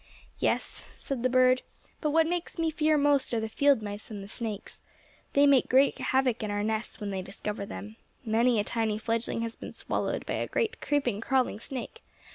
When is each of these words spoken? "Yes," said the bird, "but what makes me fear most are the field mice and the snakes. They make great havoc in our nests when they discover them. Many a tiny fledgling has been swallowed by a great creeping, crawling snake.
"Yes," 0.39 0.83
said 0.99 1.21
the 1.21 1.29
bird, 1.29 1.61
"but 2.01 2.09
what 2.09 2.25
makes 2.25 2.57
me 2.57 2.71
fear 2.71 2.97
most 2.97 3.35
are 3.35 3.39
the 3.39 3.47
field 3.47 3.83
mice 3.83 4.09
and 4.09 4.23
the 4.23 4.27
snakes. 4.27 4.81
They 5.33 5.45
make 5.45 5.69
great 5.69 5.99
havoc 5.99 6.41
in 6.41 6.49
our 6.49 6.63
nests 6.63 6.99
when 6.99 7.11
they 7.11 7.21
discover 7.21 7.67
them. 7.67 7.97
Many 8.25 8.59
a 8.59 8.63
tiny 8.63 8.97
fledgling 8.97 9.41
has 9.41 9.55
been 9.55 9.73
swallowed 9.73 10.25
by 10.25 10.33
a 10.33 10.47
great 10.47 10.81
creeping, 10.81 11.21
crawling 11.21 11.59
snake. 11.59 12.01